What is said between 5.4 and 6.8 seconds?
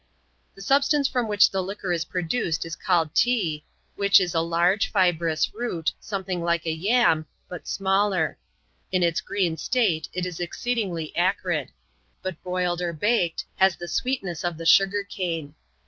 root, something like a